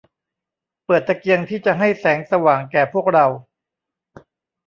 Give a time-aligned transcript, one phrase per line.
[0.85, 3.25] เปิดตะเกียงที่จะให้แสงสว่างแก่พวกเรา